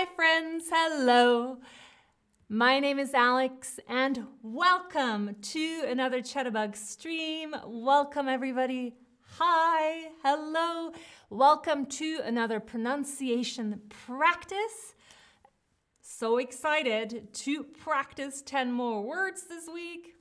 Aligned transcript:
Hi, 0.00 0.06
friends. 0.16 0.64
Hello. 0.72 1.58
My 2.48 2.80
name 2.80 2.98
is 2.98 3.12
Alex, 3.12 3.78
and 3.86 4.28
welcome 4.42 5.36
to 5.42 5.82
another 5.86 6.22
Chatterbug 6.22 6.74
stream. 6.74 7.54
Welcome, 7.66 8.26
everybody. 8.26 8.94
Hi, 9.38 10.08
hello. 10.22 10.92
Welcome 11.28 11.84
to 11.84 12.20
another 12.24 12.60
pronunciation 12.60 13.82
practice. 13.90 14.94
So 16.00 16.38
excited 16.38 17.34
to 17.34 17.64
practice 17.64 18.42
10 18.46 18.72
more 18.72 19.02
words 19.02 19.48
this 19.50 19.68
week. 19.68 20.14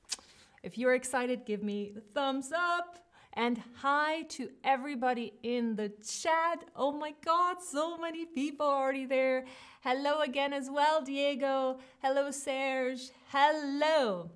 If 0.61 0.77
you're 0.77 0.93
excited, 0.93 1.45
give 1.45 1.63
me 1.63 1.93
thumbs 2.13 2.51
up. 2.51 2.99
And 3.39 3.63
hi 3.75 4.23
to 4.23 4.49
everybody 4.65 5.31
in 5.43 5.77
the 5.77 5.93
chat. 6.05 6.65
Oh 6.75 6.91
my 6.91 7.13
God, 7.23 7.61
so 7.61 7.97
many 7.97 8.25
people 8.25 8.65
already 8.65 9.05
there. 9.05 9.45
Hello 9.79 10.19
again 10.19 10.51
as 10.51 10.69
well, 10.69 11.01
Diego. 11.01 11.79
Hello, 12.01 12.31
Serge. 12.31 13.11
Hello. 13.29 14.29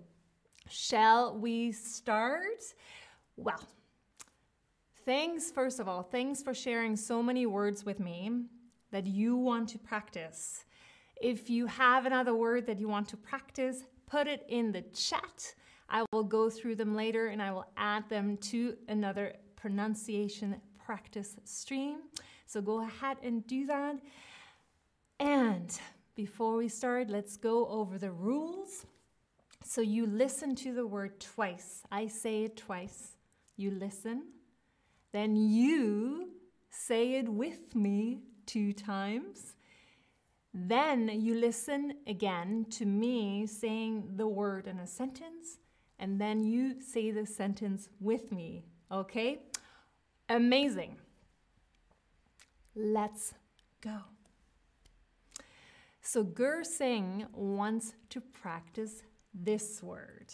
Shall 0.69 1.37
we 1.37 1.73
start? 1.73 2.63
Well, 3.35 3.67
thanks, 5.05 5.51
first 5.51 5.81
of 5.81 5.89
all, 5.89 6.03
thanks 6.03 6.41
for 6.41 6.53
sharing 6.53 6.95
so 6.95 7.21
many 7.21 7.45
words 7.45 7.85
with 7.85 7.99
me 7.99 8.31
that 8.91 9.05
you 9.05 9.35
want 9.35 9.67
to 9.71 9.79
practice. 9.79 10.63
If 11.21 11.49
you 11.49 11.67
have 11.67 12.05
another 12.05 12.35
word 12.35 12.67
that 12.67 12.79
you 12.79 12.87
want 12.87 13.09
to 13.09 13.17
practice, 13.17 13.83
put 14.05 14.27
it 14.27 14.45
in 14.47 14.71
the 14.71 14.83
chat. 14.93 15.55
I 15.93 16.03
will 16.11 16.23
go 16.23 16.49
through 16.49 16.75
them 16.75 16.95
later 16.95 17.27
and 17.27 17.39
I 17.39 17.51
will 17.51 17.67
add 17.77 18.09
them 18.09 18.37
to 18.37 18.75
another 18.87 19.35
pronunciation 19.55 20.59
practice 20.83 21.35
stream. 21.45 21.99
So 22.47 22.61
go 22.61 22.81
ahead 22.81 23.17
and 23.21 23.45
do 23.45 23.67
that. 23.67 23.97
And 25.19 25.79
before 26.15 26.55
we 26.55 26.67
start, 26.67 27.11
let's 27.11 27.37
go 27.37 27.67
over 27.67 27.99
the 27.99 28.11
rules. 28.11 28.87
So 29.63 29.81
you 29.81 30.07
listen 30.07 30.55
to 30.57 30.73
the 30.73 30.85
word 30.85 31.19
twice. 31.19 31.83
I 31.91 32.07
say 32.07 32.45
it 32.45 32.57
twice. 32.57 33.15
You 33.55 33.69
listen. 33.69 34.23
Then 35.11 35.35
you 35.35 36.31
say 36.71 37.13
it 37.13 37.29
with 37.29 37.75
me 37.75 38.23
two 38.47 38.73
times. 38.73 39.55
Then 40.55 41.07
you 41.21 41.35
listen 41.35 41.93
again 42.07 42.65
to 42.71 42.85
me 42.85 43.45
saying 43.45 44.15
the 44.15 44.27
word 44.27 44.65
in 44.67 44.79
a 44.79 44.87
sentence 44.87 45.59
and 45.99 46.19
then 46.19 46.43
you 46.43 46.81
say 46.81 47.11
the 47.11 47.25
sentence 47.25 47.89
with 47.99 48.31
me, 48.31 48.65
okay? 48.91 49.39
Amazing. 50.29 50.97
Let's 52.75 53.33
go. 53.81 53.99
So 56.01 56.23
Gur 56.23 56.63
Singh 56.63 57.25
wants 57.33 57.93
to 58.09 58.19
practice 58.19 59.03
this 59.33 59.81
word. 59.81 60.33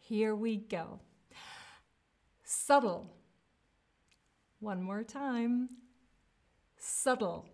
Here 0.00 0.34
we 0.34 0.56
go. 0.56 1.00
Subtle. 2.44 3.10
One 4.60 4.82
more 4.82 5.02
time. 5.02 5.70
Subtle. 6.78 7.46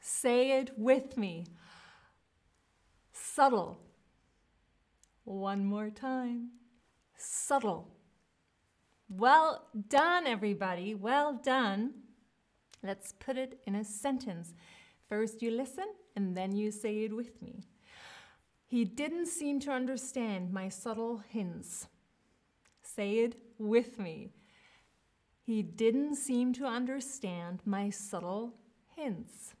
Say 0.00 0.58
it 0.58 0.72
with 0.76 1.16
me. 1.16 1.46
Subtle. 3.12 3.78
One 5.24 5.64
more 5.64 5.90
time. 5.90 6.50
Subtle. 7.16 7.88
Well 9.08 9.66
done, 9.88 10.26
everybody. 10.26 10.94
Well 10.94 11.40
done. 11.42 11.94
Let's 12.82 13.12
put 13.12 13.38
it 13.38 13.60
in 13.66 13.74
a 13.74 13.84
sentence. 13.84 14.54
First, 15.08 15.42
you 15.42 15.50
listen, 15.50 15.86
and 16.16 16.36
then 16.36 16.54
you 16.54 16.70
say 16.70 17.04
it 17.04 17.14
with 17.14 17.40
me. 17.40 17.64
He 18.66 18.84
didn't 18.84 19.26
seem 19.26 19.60
to 19.60 19.70
understand 19.70 20.52
my 20.52 20.68
subtle 20.68 21.22
hints. 21.28 21.86
Say 22.82 23.18
it 23.20 23.36
with 23.58 23.98
me. 23.98 24.32
He 25.42 25.62
didn't 25.62 26.16
seem 26.16 26.52
to 26.54 26.64
understand 26.64 27.60
my 27.64 27.90
subtle 27.90 28.54
hints. 28.96 29.54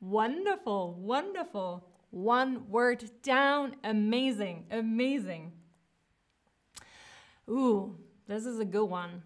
Wonderful, 0.00 0.94
wonderful. 0.94 1.89
One 2.10 2.68
word 2.68 3.08
down. 3.22 3.76
Amazing, 3.84 4.66
amazing. 4.70 5.52
Ooh, 7.48 7.96
this 8.26 8.46
is 8.46 8.58
a 8.58 8.64
good 8.64 8.86
one. 8.86 9.22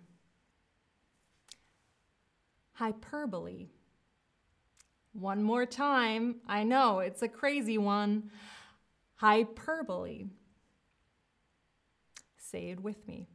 Hyperbole. 2.73 3.69
One 5.13 5.43
more 5.43 5.65
time. 5.65 6.37
I 6.49 6.65
know, 6.65 6.99
it's 6.99 7.23
a 7.23 7.29
crazy 7.29 7.79
one. 7.79 8.31
Hyperbole. 9.17 10.25
Say 12.37 12.71
it 12.71 12.81
with 12.81 13.07
me. 13.07 13.29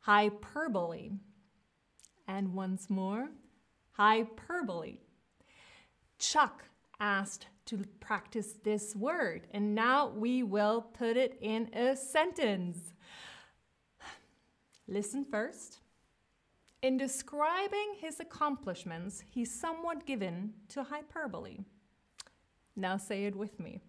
Hyperbole. 0.00 1.10
And 2.26 2.54
once 2.54 2.90
more, 2.90 3.28
hyperbole. 3.92 4.98
Chuck 6.18 6.64
asked 6.98 7.46
to 7.66 7.84
practice 8.00 8.54
this 8.64 8.96
word. 8.96 9.46
And 9.52 9.74
now 9.74 10.08
we 10.08 10.42
will 10.42 10.80
put 10.80 11.16
it 11.16 11.38
in 11.40 11.68
a 11.74 11.96
sentence. 11.96 12.78
Listen 14.88 15.24
first. 15.24 15.80
In 16.82 16.96
describing 16.96 17.94
his 17.98 18.20
accomplishments, 18.20 19.22
he's 19.28 19.52
somewhat 19.52 20.06
given 20.06 20.52
to 20.68 20.84
hyperbole. 20.84 21.58
Now 22.76 22.96
say 22.96 23.24
it 23.24 23.34
with 23.34 23.58
me. 23.58 23.80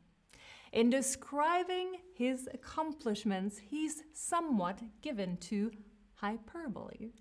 In 0.71 0.89
describing 0.89 1.97
his 2.13 2.49
accomplishments, 2.53 3.59
he's 3.59 4.03
somewhat 4.13 4.81
given 5.01 5.37
to 5.37 5.71
hyperbole. 6.15 7.11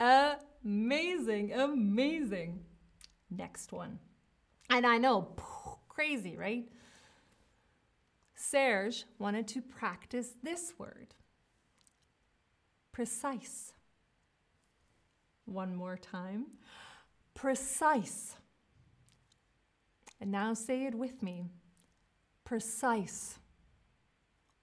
Amazing, 0.00 1.52
amazing. 1.52 2.60
Next 3.30 3.72
one. 3.72 3.98
And 4.70 4.86
I 4.86 4.98
know, 4.98 5.28
crazy, 5.88 6.36
right? 6.36 6.68
Serge 8.34 9.04
wanted 9.18 9.48
to 9.48 9.62
practice 9.62 10.34
this 10.42 10.74
word 10.78 11.14
precise. 12.92 13.72
One 15.44 15.74
more 15.74 15.96
time 15.96 16.46
precise. 17.38 18.34
And 20.20 20.32
now 20.32 20.54
say 20.54 20.86
it 20.86 20.94
with 20.96 21.22
me 21.22 21.44
precise. 22.44 23.38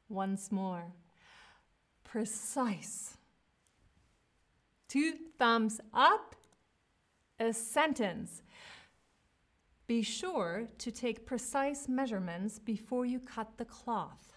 Once 0.09 0.51
more 0.51 0.91
precise. 2.03 3.17
Two 4.89 5.13
thumbs 5.39 5.79
up, 5.93 6.35
a 7.39 7.53
sentence. 7.53 8.41
Be 9.87 10.01
sure 10.01 10.67
to 10.79 10.91
take 10.91 11.25
precise 11.25 11.87
measurements 11.87 12.57
before 12.57 13.05
you 13.05 13.19
cut 13.19 13.57
the 13.57 13.65
cloth. 13.65 14.33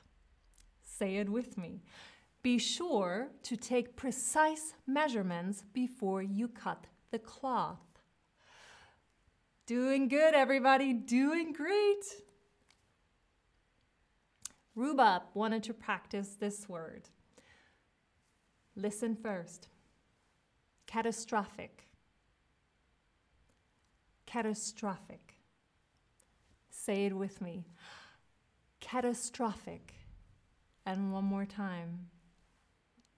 Say 0.83 1.17
it 1.17 1.29
with 1.29 1.57
me. 1.57 1.83
Be 2.43 2.59
sure 2.59 3.29
to 3.45 3.57
take 3.57 3.97
precise 3.97 4.75
measurements 4.87 5.65
before 5.73 6.23
you 6.23 6.49
cut 6.49 6.87
the 7.11 7.19
cloth. 7.19 7.79
Doing 9.67 10.09
good, 10.09 10.35
everybody. 10.35 10.93
Doing 10.93 11.53
great. 11.53 12.05
Rubab 14.77 15.23
wanted 15.35 15.63
to 15.65 15.75
practice 15.75 16.37
this 16.39 16.69
word. 16.69 17.09
Listen 18.77 19.17
first. 19.17 19.69
Catastrophic. 20.87 21.89
Catastrophic. 24.25 25.38
Say 26.89 27.05
it 27.05 27.13
with 27.15 27.43
me. 27.43 27.67
Catastrophic. 28.81 29.93
And 30.87 31.13
one 31.13 31.25
more 31.25 31.45
time. 31.45 32.07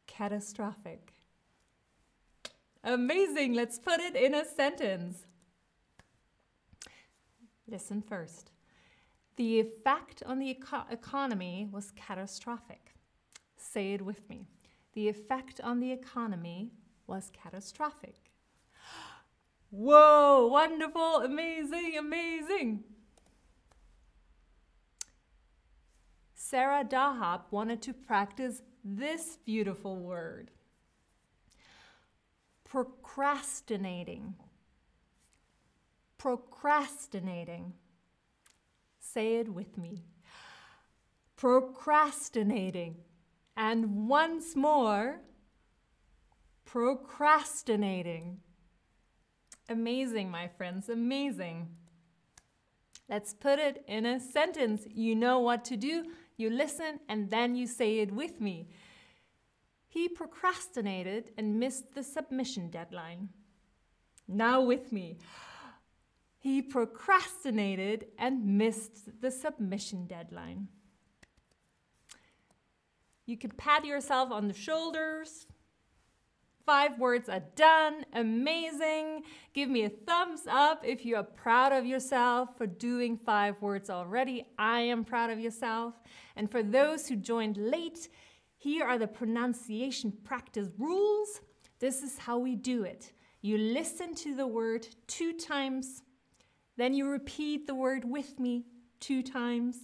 Catastrophic. 0.08 1.14
Amazing. 2.82 3.54
Let's 3.54 3.78
put 3.78 4.00
it 4.00 4.16
in 4.16 4.34
a 4.34 4.44
sentence. 4.44 5.24
Listen 7.68 8.02
first. 8.02 8.50
The 9.36 9.60
effect 9.60 10.24
on 10.26 10.40
the 10.40 10.50
eco 10.50 10.82
economy 10.90 11.68
was 11.70 11.92
catastrophic. 11.92 12.94
Say 13.56 13.92
it 13.92 14.02
with 14.02 14.28
me. 14.28 14.48
The 14.94 15.08
effect 15.08 15.60
on 15.60 15.78
the 15.78 15.92
economy 15.92 16.72
was 17.06 17.30
catastrophic. 17.32 18.32
Whoa, 19.70 20.48
wonderful, 20.48 21.18
amazing, 21.18 21.94
amazing. 21.96 22.82
Sarah 26.50 26.84
Dahab 26.84 27.42
wanted 27.52 27.80
to 27.82 27.92
practice 27.92 28.60
this 28.84 29.38
beautiful 29.46 29.94
word 29.94 30.50
procrastinating. 32.64 34.34
procrastinating. 36.18 37.72
Say 38.98 39.36
it 39.36 39.48
with 39.48 39.78
me. 39.78 40.02
Procrastinating. 41.36 42.96
And 43.56 44.08
once 44.08 44.56
more, 44.56 45.20
procrastinating. 46.64 48.38
Amazing, 49.68 50.32
my 50.32 50.48
friends, 50.48 50.88
amazing. 50.88 51.68
Let's 53.08 53.34
put 53.34 53.58
it 53.58 53.84
in 53.88 54.04
a 54.04 54.20
sentence. 54.20 54.86
You 54.92 55.14
know 55.16 55.40
what 55.40 55.64
to 55.66 55.76
do, 55.76 56.06
you 56.40 56.50
listen, 56.50 57.00
and 57.08 57.30
then 57.30 57.54
you 57.54 57.66
say 57.66 57.98
it 57.98 58.12
with 58.12 58.40
me. 58.40 58.68
He 59.86 60.08
procrastinated 60.08 61.32
and 61.36 61.58
missed 61.58 61.94
the 61.94 62.02
submission 62.02 62.70
deadline. 62.70 63.28
Now, 64.26 64.60
with 64.60 64.92
me. 64.92 65.18
He 66.38 66.62
procrastinated 66.62 68.06
and 68.18 68.56
missed 68.56 69.20
the 69.20 69.30
submission 69.30 70.06
deadline. 70.06 70.68
You 73.26 73.36
can 73.36 73.50
pat 73.50 73.84
yourself 73.84 74.30
on 74.30 74.48
the 74.48 74.54
shoulders, 74.54 75.46
Five 76.70 77.00
words 77.00 77.28
are 77.28 77.42
done. 77.56 78.04
Amazing. 78.12 79.24
Give 79.54 79.68
me 79.68 79.86
a 79.86 79.88
thumbs 79.88 80.42
up 80.48 80.84
if 80.84 81.04
you 81.04 81.16
are 81.16 81.24
proud 81.24 81.72
of 81.72 81.84
yourself 81.84 82.56
for 82.56 82.68
doing 82.68 83.18
five 83.18 83.60
words 83.60 83.90
already. 83.90 84.46
I 84.56 84.78
am 84.82 85.04
proud 85.04 85.30
of 85.30 85.40
yourself. 85.40 85.94
And 86.36 86.48
for 86.48 86.62
those 86.62 87.08
who 87.08 87.16
joined 87.16 87.56
late, 87.56 88.08
here 88.56 88.86
are 88.86 88.98
the 88.98 89.08
pronunciation 89.08 90.12
practice 90.22 90.68
rules. 90.78 91.40
This 91.80 92.04
is 92.04 92.18
how 92.18 92.38
we 92.38 92.54
do 92.54 92.84
it. 92.84 93.14
You 93.42 93.58
listen 93.58 94.14
to 94.14 94.36
the 94.36 94.46
word 94.46 94.86
two 95.08 95.32
times, 95.32 96.04
then 96.76 96.94
you 96.94 97.08
repeat 97.08 97.66
the 97.66 97.74
word 97.74 98.04
with 98.04 98.38
me 98.38 98.64
two 99.00 99.24
times. 99.24 99.78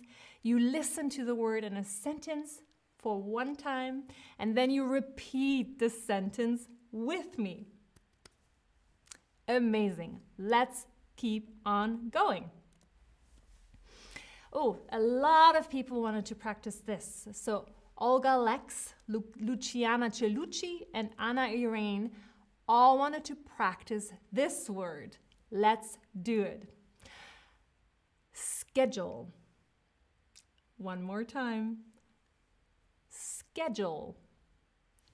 You 0.45 0.61
listen 0.61 1.11
to 1.11 1.25
the 1.25 1.35
word 1.35 1.65
in 1.65 1.79
a 1.79 1.85
sentence 1.85 2.63
for 2.97 3.21
one 3.21 3.57
time, 3.57 4.05
and 4.39 4.57
then 4.57 4.71
you 4.71 4.85
repeat 4.87 5.81
the 5.81 5.91
sentence 5.91 6.69
with 7.05 7.39
me. 7.39 7.67
Amazing. 9.49 10.21
Let's 10.39 10.87
keep 11.17 11.51
on 11.65 12.09
going. 12.11 12.51
Oh, 14.53 14.79
a 14.91 14.99
lot 14.99 15.57
of 15.57 15.71
people 15.71 16.01
wanted 16.01 16.25
to 16.27 16.35
practice 16.35 16.77
this. 16.77 17.29
So 17.33 17.67
Olga 17.99 18.37
Lex, 18.37 18.95
Lu 19.09 19.23
Luciana 19.41 20.11
Celucci, 20.11 20.81
and 20.95 21.11
Anna 21.19 21.43
Irene 21.43 22.11
all 22.67 22.99
wanted 22.99 23.25
to 23.27 23.35
practice 23.35 24.13
this 24.33 24.69
word. 24.69 25.17
Let's 25.51 25.99
do 26.23 26.43
it. 26.43 26.69
Schedule. 28.33 29.33
One 30.79 31.03
more 31.03 31.25
time. 31.25 31.79
Schedule. 33.09 34.17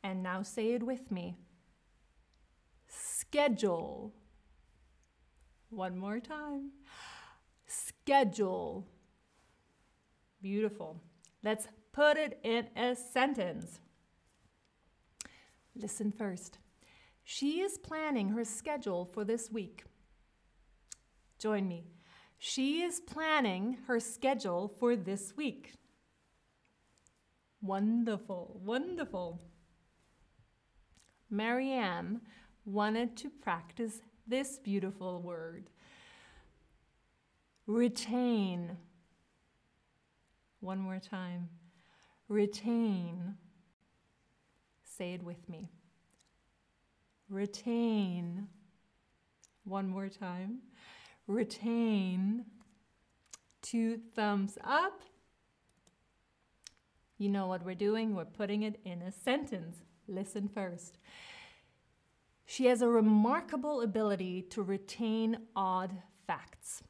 And 0.02 0.23
now 0.23 0.43
say 0.43 0.73
it 0.73 0.82
with 0.82 1.11
me 1.11 1.37
schedule. 3.32 4.12
One 5.70 5.96
more 5.96 6.20
time. 6.20 6.73
Schedule. 7.67 8.87
Beautiful. 10.43 11.00
Let's 11.43 11.67
put 11.93 12.19
it 12.19 12.38
in 12.43 12.67
a 12.76 12.94
sentence. 12.94 13.81
Listen 15.75 16.12
first. 16.12 16.58
She 17.25 17.61
is 17.61 17.79
planning 17.79 18.29
her 18.29 18.44
schedule 18.44 19.08
for 19.14 19.25
this 19.25 19.50
week. 19.50 19.84
Join 21.38 21.67
me. 21.67 21.87
She 22.38 22.82
is 22.82 23.00
planning 23.00 23.79
her 23.87 23.99
schedule 23.99 24.75
for 24.79 24.94
this 24.94 25.34
week. 25.34 25.73
Wonderful, 27.62 28.61
wonderful. 28.62 29.40
Marianne 31.31 32.20
wanted 32.64 33.17
to 33.19 33.31
practice 33.31 34.00
this 34.26 34.59
beautiful 34.59 35.20
word 35.20 35.64
retain. 37.67 38.76
One 40.61 40.79
more 40.79 40.99
time. 40.99 41.49
Retain. 42.29 43.35
Say 44.85 45.14
it 45.14 45.23
with 45.23 45.49
me. 45.49 45.70
Retain. 47.29 48.49
One 49.65 49.88
more 49.88 50.08
time. 50.08 50.58
Retain. 51.26 52.44
Two 53.61 53.99
thumbs 54.15 54.58
up. 54.62 55.03
You 57.19 57.29
know 57.29 57.47
what 57.47 57.65
we're 57.65 57.75
doing? 57.75 58.15
We're 58.15 58.25
putting 58.25 58.62
it 58.62 58.81
in 58.85 59.03
a 59.03 59.12
sentence. 59.12 59.76
Listen 60.08 60.49
first. 60.49 60.99
She 62.44 62.67
has 62.67 62.83
a 62.83 62.89
remarkable 62.89 63.81
ability 63.81 64.43
to 64.50 64.62
retain 64.62 65.39
odd 65.55 65.93
facts. 66.27 66.83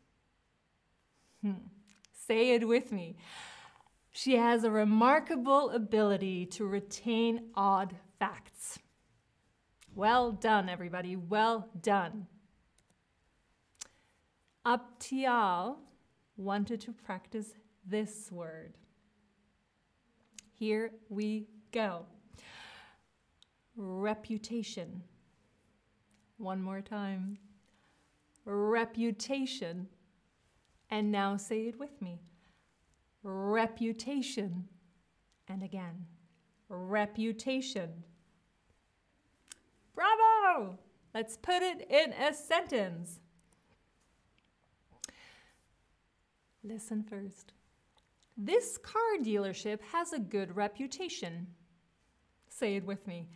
Hmm. 1.43 1.69
Say 2.13 2.55
it 2.55 2.67
with 2.67 2.93
me. 2.93 3.17
She 4.13 4.37
has 4.37 4.65
a 4.65 4.71
remarkable 4.71 5.71
ability 5.71 6.47
to 6.47 6.67
retain 6.67 7.51
odd 7.55 7.95
facts. 8.19 8.79
Well 9.95 10.33
done, 10.33 10.69
everybody. 10.69 11.17
Well 11.17 11.69
done. 11.81 12.27
Abtial 14.65 15.77
wanted 16.37 16.81
to 16.83 16.93
practice 16.93 17.55
this 17.87 18.31
word. 18.31 18.75
Here 20.53 20.93
we 21.09 21.49
go. 21.73 22.07
Reputation. 23.75 25.03
One 26.43 26.61
more 26.61 26.81
time. 26.81 27.39
Reputation. 28.45 29.87
And 30.91 31.13
now 31.13 31.37
say 31.37 31.69
it 31.69 31.79
with 31.79 32.03
me. 32.03 32.19
Reputation. 33.23 34.65
And 35.47 35.63
again. 35.63 36.07
Reputation. 36.69 38.03
Bravo! 39.95 40.81
Let's 41.15 41.37
put 41.37 41.63
it 41.63 41.87
in 41.89 42.13
a 42.13 42.35
sentence. 42.35 43.21
Listen 46.65 47.05
first. 47.05 47.53
This 48.37 48.79
car 48.79 49.19
dealership 49.23 49.79
has 49.93 50.13
a 50.13 50.19
good 50.19 50.57
reputation. 50.57 51.47
Say 52.49 52.75
it 52.75 52.85
with 52.85 53.07
me. 53.07 53.29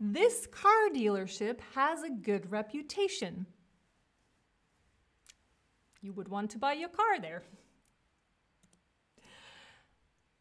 This 0.00 0.46
car 0.46 0.88
dealership 0.94 1.60
has 1.74 2.02
a 2.02 2.10
good 2.10 2.50
reputation. 2.50 3.46
You 6.00 6.12
would 6.12 6.28
want 6.28 6.50
to 6.50 6.58
buy 6.58 6.72
your 6.72 6.88
car 6.88 7.20
there. 7.20 7.44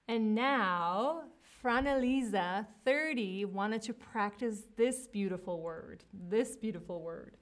And 0.08 0.34
now, 0.34 1.24
Franelisa, 1.64 2.66
30, 2.84 3.46
wanted 3.46 3.84
to 3.84 3.94
practice 3.94 4.64
this 4.76 5.08
beautiful 5.08 5.62
word, 5.62 6.04
this 6.12 6.58
beautiful 6.58 7.02
word. 7.02 7.38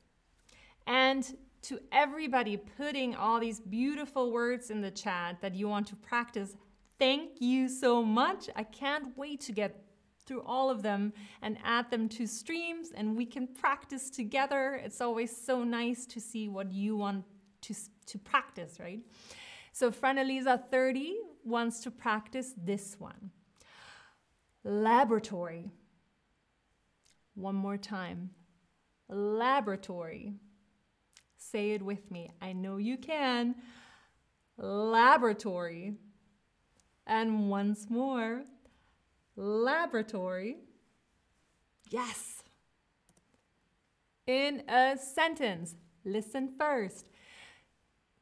And 0.86 1.38
to 1.64 1.80
everybody 1.92 2.58
putting 2.58 3.16
all 3.16 3.40
these 3.40 3.60
beautiful 3.60 4.32
words 4.32 4.70
in 4.70 4.82
the 4.82 4.92
chat 4.92 5.42
that 5.42 5.56
you 5.56 5.68
want 5.68 5.88
to 5.88 5.96
practice, 5.96 6.58
thank 7.00 7.42
you 7.42 7.70
so 7.70 8.04
much. 8.04 8.50
I 8.56 8.64
can't 8.64 9.18
wait 9.18 9.40
to 9.42 9.52
get 9.52 9.84
through 10.30 10.44
all 10.46 10.70
of 10.70 10.84
them 10.84 11.12
and 11.42 11.58
add 11.66 11.90
them 11.90 12.08
to 12.08 12.28
streams 12.28 12.92
and 12.96 13.18
we 13.18 13.26
can 13.26 13.48
practice 13.48 14.12
together. 14.12 14.80
It's 14.86 15.02
always 15.02 15.36
so 15.36 15.64
nice 15.64 16.06
to 16.06 16.22
see 16.22 16.48
what 16.48 16.72
you 16.72 16.96
want 16.96 17.26
to, 17.62 17.74
to 18.06 18.20
practice, 18.20 18.80
right? 18.80 19.00
So 19.74 19.90
Franelisa 19.90 20.70
30 20.70 21.18
wants 21.44 21.80
to 21.82 21.90
practice 21.90 22.54
this 22.56 22.96
one. 23.00 23.32
Laboratory. 24.64 25.72
One 27.34 27.56
more 27.56 27.78
time. 27.78 28.30
Laboratory. 29.08 30.36
Say 31.38 31.72
it 31.72 31.82
with 31.82 32.12
me. 32.12 32.30
I 32.40 32.54
know 32.54 32.78
you 32.78 32.98
can. 32.98 33.56
Laboratory. 34.58 35.96
And 37.08 37.50
once 37.50 37.90
more 37.90 38.44
laboratory. 39.40 40.58
Yes. 41.90 42.44
In 44.28 44.64
a 44.68 44.98
sentence, 44.98 45.76
listen 46.04 46.54
first. 46.58 47.10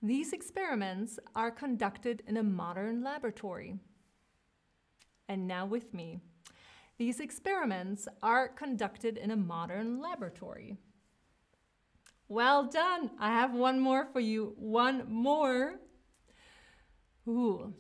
These 0.01 0.31
experiments 0.31 1.19
are 1.35 1.51
conducted 1.51 2.21
in 2.27 2.37
a 2.37 2.43
modern 2.43 3.03
laboratory. 3.03 3.75
And 5.27 5.47
now 5.47 5.65
with 5.65 5.93
me. 5.93 6.19
These 6.97 7.19
experiments 7.19 8.07
are 8.23 8.47
conducted 8.47 9.17
in 9.17 9.31
a 9.31 9.35
modern 9.35 9.99
laboratory. 9.99 10.77
Well 12.29 12.65
done. 12.65 13.11
I 13.19 13.31
have 13.31 13.53
one 13.53 13.79
more 13.79 14.07
for 14.13 14.19
you. 14.19 14.53
One 14.57 15.11
more. 15.11 15.79
Ooh. 17.27 17.73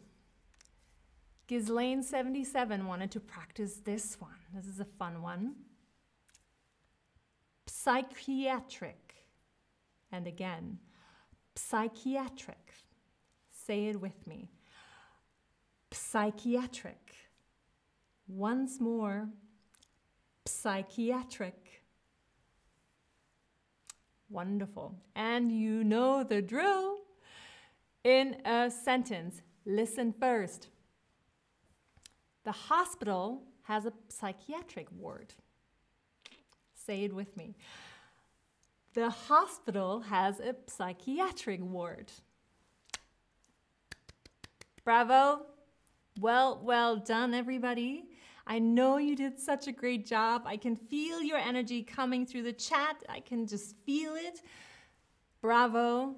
Ghislaine77 1.49 2.85
wanted 2.85 3.11
to 3.11 3.19
practice 3.19 3.75
this 3.83 4.19
one. 4.19 4.31
This 4.53 4.65
is 4.65 4.79
a 4.79 4.85
fun 4.85 5.21
one. 5.21 5.55
Psychiatric. 7.67 9.15
And 10.11 10.27
again, 10.27 10.79
psychiatric. 11.55 12.73
Say 13.65 13.87
it 13.87 14.01
with 14.01 14.27
me. 14.27 14.49
Psychiatric. 15.91 17.15
Once 18.27 18.81
more, 18.81 19.29
psychiatric. 20.45 21.81
Wonderful. 24.29 24.95
And 25.15 25.51
you 25.51 25.85
know 25.85 26.23
the 26.23 26.41
drill. 26.41 26.97
In 28.03 28.37
a 28.45 28.69
sentence, 28.69 29.41
listen 29.65 30.13
first. 30.19 30.67
The 32.47 32.53
hospital 32.53 33.41
has 33.63 33.85
a 33.85 33.91
psychiatric 34.07 34.87
ward. 34.97 35.33
Say 36.73 37.03
it 37.03 37.13
with 37.13 37.35
me. 37.35 37.57
The 38.93 39.09
hospital 39.09 39.99
has 39.99 40.39
a 40.39 40.55
psychiatric 40.67 41.59
ward. 41.61 42.09
Bravo. 44.85 45.41
Well, 46.21 46.61
well 46.63 46.95
done, 46.95 47.33
everybody. 47.33 48.05
I 48.47 48.59
know 48.59 48.95
you 48.95 49.17
did 49.17 49.37
such 49.37 49.67
a 49.67 49.73
great 49.73 50.05
job. 50.05 50.43
I 50.45 50.55
can 50.55 50.77
feel 50.77 51.21
your 51.21 51.39
energy 51.39 51.83
coming 51.83 52.25
through 52.25 52.43
the 52.43 52.53
chat. 52.53 52.95
I 53.09 53.19
can 53.19 53.45
just 53.45 53.75
feel 53.85 54.15
it. 54.15 54.41
Bravo. 55.41 56.15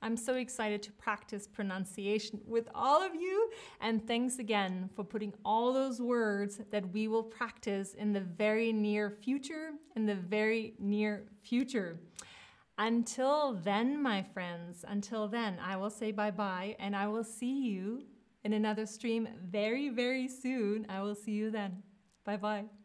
I'm 0.00 0.16
so 0.16 0.34
excited 0.34 0.82
to 0.84 0.92
practice 0.92 1.46
pronunciation 1.46 2.40
with 2.46 2.68
all 2.74 3.02
of 3.02 3.14
you. 3.14 3.50
And 3.80 4.06
thanks 4.06 4.38
again 4.38 4.90
for 4.94 5.04
putting 5.04 5.34
all 5.44 5.72
those 5.72 6.00
words 6.00 6.60
that 6.70 6.92
we 6.92 7.08
will 7.08 7.24
practice 7.24 7.94
in 7.94 8.12
the 8.12 8.20
very 8.20 8.72
near 8.72 9.10
future, 9.10 9.70
in 9.96 10.06
the 10.06 10.14
very 10.14 10.74
near 10.78 11.24
future. 11.42 11.98
Until 12.78 13.54
then, 13.54 14.00
my 14.00 14.22
friends, 14.22 14.84
until 14.86 15.26
then, 15.26 15.58
I 15.60 15.76
will 15.76 15.90
say 15.90 16.12
bye 16.12 16.30
bye 16.30 16.76
and 16.78 16.94
I 16.94 17.08
will 17.08 17.24
see 17.24 17.66
you 17.68 18.04
in 18.44 18.52
another 18.52 18.86
stream 18.86 19.28
very, 19.50 19.88
very 19.88 20.28
soon. 20.28 20.86
I 20.88 21.02
will 21.02 21.16
see 21.16 21.32
you 21.32 21.50
then. 21.50 21.82
Bye 22.24 22.36
bye. 22.36 22.77